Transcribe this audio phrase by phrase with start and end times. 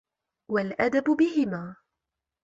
[0.51, 1.75] وَالْأَدَبُ بِهِمَا